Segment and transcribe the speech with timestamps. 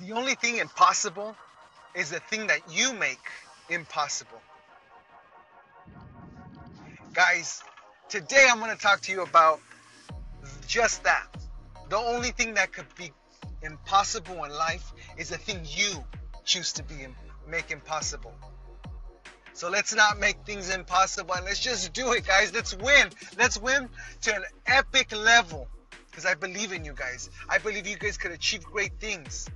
[0.00, 1.36] The only thing impossible
[1.94, 3.20] is the thing that you make
[3.68, 4.40] impossible.
[7.12, 7.62] Guys,
[8.08, 9.60] today I'm going to talk to you about
[10.66, 11.26] just that.
[11.90, 13.12] The only thing that could be
[13.62, 16.02] impossible in life is the thing you
[16.44, 17.06] choose to be
[17.46, 18.32] make impossible.
[19.52, 22.54] So let's not make things impossible and let's just do it, guys.
[22.54, 23.10] Let's win.
[23.36, 23.90] Let's win
[24.22, 25.68] to an epic level
[26.10, 27.28] because I believe in you guys.
[27.50, 29.46] I believe you guys could achieve great things.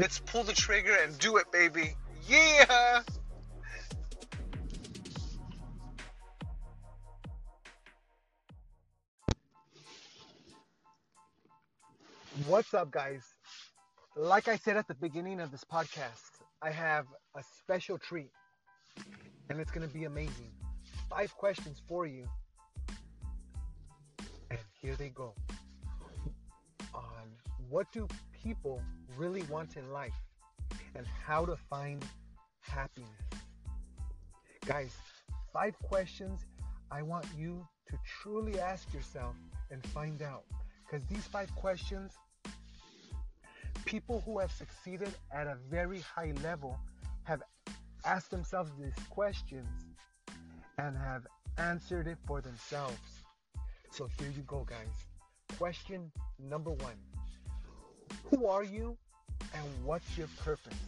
[0.00, 1.94] Let's pull the trigger and do it, baby.
[2.26, 3.02] Yeah!
[12.46, 13.22] What's up, guys?
[14.16, 16.30] Like I said at the beginning of this podcast,
[16.62, 17.04] I have
[17.36, 18.30] a special treat,
[19.50, 20.50] and it's going to be amazing.
[21.10, 22.26] Five questions for you.
[24.50, 25.34] And here they go.
[26.94, 27.28] On
[27.68, 28.08] what do
[28.42, 28.82] people
[29.16, 30.14] really want in life
[30.94, 32.04] and how to find
[32.60, 33.10] happiness.
[34.66, 34.94] Guys,
[35.52, 36.46] five questions
[36.90, 39.34] I want you to truly ask yourself
[39.70, 40.44] and find out.
[40.84, 42.12] Because these five questions,
[43.84, 46.78] people who have succeeded at a very high level
[47.24, 47.42] have
[48.04, 49.68] asked themselves these questions
[50.78, 51.26] and have
[51.58, 52.96] answered it for themselves.
[53.90, 55.58] So here you go, guys.
[55.58, 56.96] Question number one
[58.30, 58.96] Who are you
[59.54, 60.78] and what's your purpose?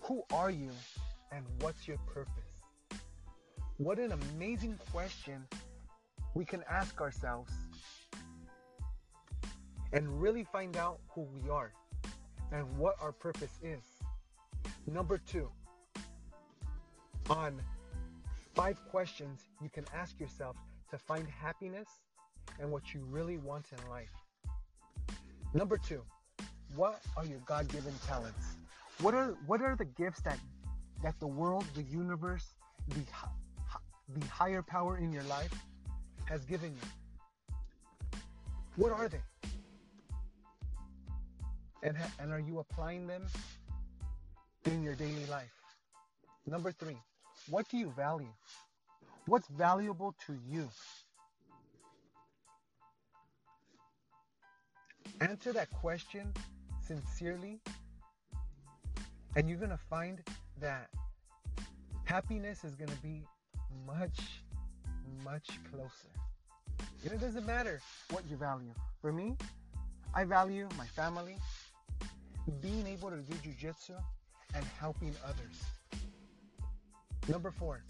[0.00, 0.70] Who are you
[1.30, 2.32] and what's your purpose?
[3.76, 5.44] What an amazing question
[6.32, 7.52] we can ask ourselves
[9.92, 11.74] and really find out who we are
[12.50, 13.84] and what our purpose is.
[14.86, 15.50] Number two,
[17.28, 17.60] on
[18.54, 20.56] five questions you can ask yourself
[20.90, 21.88] to find happiness
[22.58, 24.14] and what you really want in life.
[25.54, 26.02] Number two,
[26.76, 28.56] what are your God-given talents?
[29.00, 30.38] What are what are the gifts that
[31.02, 32.46] that the world, the universe,
[32.88, 33.00] the
[34.14, 35.54] the higher power in your life
[36.26, 38.20] has given you?
[38.76, 39.22] What are they?
[41.82, 43.24] And and are you applying them
[44.66, 45.54] in your daily life?
[46.46, 46.96] Number 3,
[47.50, 48.32] what do you value?
[49.26, 50.68] What's valuable to you?
[55.20, 56.32] Answer that question
[56.80, 57.58] sincerely,
[59.34, 60.22] and you're going to find
[60.60, 60.88] that
[62.04, 63.24] happiness is going to be
[63.84, 64.42] much,
[65.24, 66.08] much closer.
[67.02, 67.80] And it doesn't matter
[68.10, 68.72] what you value.
[69.02, 69.36] For me,
[70.14, 71.36] I value my family,
[72.60, 73.96] being able to do jujitsu,
[74.54, 75.64] and helping others.
[77.28, 77.82] Number four.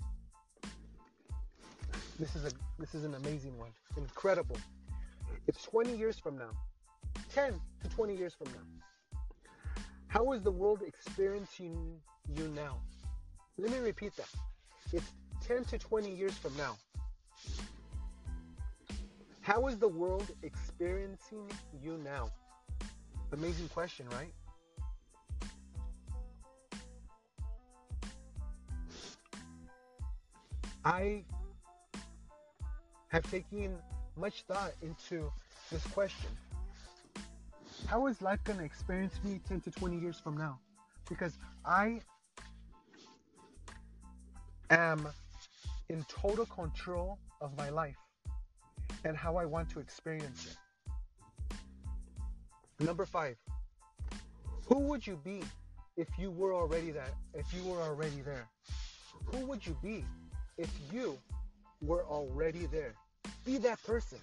[2.19, 3.71] This is a this is an amazing one.
[3.97, 4.57] Incredible.
[5.47, 6.51] It's 20 years from now.
[7.35, 9.21] 10 to 20 years from now.
[10.09, 12.01] How is the world experiencing
[12.35, 12.79] you now?
[13.59, 14.29] Let me repeat that.
[14.93, 15.05] It's
[15.47, 16.77] 10 to 20 years from now.
[19.41, 21.51] How is the world experiencing
[21.83, 22.31] you now?
[23.33, 24.33] Amazing question, right?
[30.85, 31.25] I
[33.09, 33.77] have taken
[34.17, 35.31] much thought into
[35.71, 36.31] this question
[37.89, 40.61] how is life going to experience me 10 to 20 years from now?
[41.09, 42.01] Because I
[44.69, 45.09] am
[45.89, 47.97] in total control of my life
[49.07, 51.57] and how I want to experience it.
[52.85, 53.37] Number five,
[54.67, 55.43] who would you be
[55.97, 58.47] if you were already that if you were already there?
[59.33, 60.05] Who would you be
[60.59, 61.19] if you
[61.81, 62.93] were already there?
[63.47, 64.19] Be that person.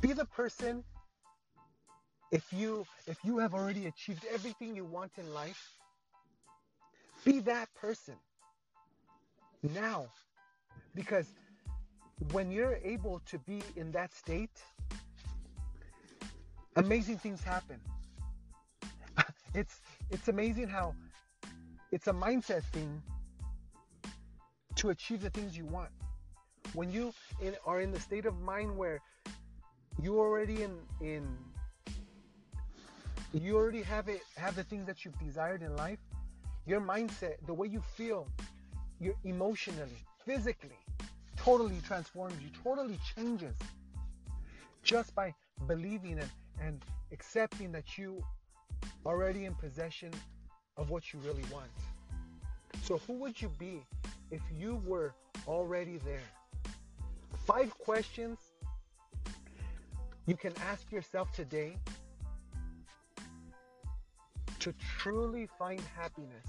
[0.00, 0.84] Be the person
[2.32, 5.78] if you if you have already achieved everything you want in life
[7.24, 8.14] be that person
[9.62, 10.06] now.
[10.94, 11.26] Because
[12.32, 14.50] when you're able to be in that state
[16.76, 17.80] amazing things happen.
[19.54, 19.80] It's
[20.10, 20.94] it's amazing how
[21.90, 23.02] it's a mindset thing
[24.76, 25.90] to achieve the things you want.
[26.72, 27.12] When you
[27.42, 29.00] in, are in the state of mind where
[30.02, 31.36] you're already in in
[33.32, 35.98] you already have it have the things that you've desired in life.
[36.66, 38.28] Your mindset the way you feel
[39.00, 40.78] your emotionally physically
[41.36, 43.56] totally transforms you totally changes
[44.82, 45.34] just by
[45.66, 46.30] believing and,
[46.60, 48.22] and accepting that you
[49.04, 50.10] already in possession
[50.76, 51.70] of what you really want.
[52.82, 53.84] So who would you be
[54.30, 55.14] if you were
[55.48, 56.28] already there?
[57.46, 58.38] Five questions
[60.26, 61.76] you can ask yourself today
[64.62, 66.46] to truly find happiness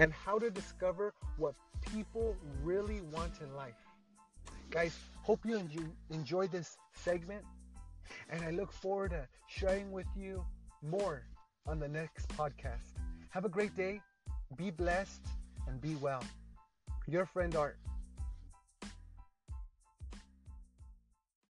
[0.00, 1.54] and how to discover what
[1.92, 2.34] people
[2.64, 3.78] really want in life.
[4.70, 5.62] Guys, hope you
[6.10, 7.44] enjoyed this segment
[8.28, 10.44] and I look forward to sharing with you
[10.82, 11.22] more
[11.68, 12.94] on the next podcast.
[13.30, 14.00] Have a great day,
[14.56, 15.26] be blessed,
[15.68, 16.24] and be well.
[17.06, 17.78] Your friend Art.